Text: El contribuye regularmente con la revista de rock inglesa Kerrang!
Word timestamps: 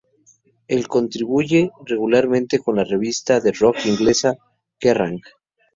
El 0.67 0.87
contribuye 0.87 1.69
regularmente 1.85 2.57
con 2.57 2.77
la 2.77 2.83
revista 2.83 3.39
de 3.39 3.51
rock 3.51 3.85
inglesa 3.85 4.33
Kerrang! 4.79 5.19